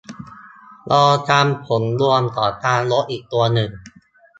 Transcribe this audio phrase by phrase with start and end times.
[0.91, 3.69] ลองทำผลรวมของการลบอีกตัวหนึ่ง